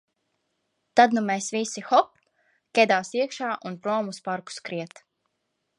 Tad 0.99 1.13
nu 1.17 1.21
mēs 1.27 1.49
visi– 1.55 1.83
hop– 1.89 2.09
kedās 2.79 3.13
iekšā 3.21 3.53
un 3.71 3.79
prom 3.85 4.13
uz 4.15 4.23
parku 4.31 4.57
skriet. 4.61 5.05